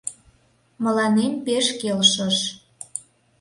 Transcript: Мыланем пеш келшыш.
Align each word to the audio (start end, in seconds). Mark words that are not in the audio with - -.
Мыланем 0.83 1.33
пеш 1.45 1.65
келшыш. 1.79 2.37